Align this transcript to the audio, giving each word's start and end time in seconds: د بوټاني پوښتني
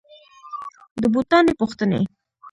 د 1.01 1.03
بوټاني 1.13 1.53
پوښتني 1.59 1.99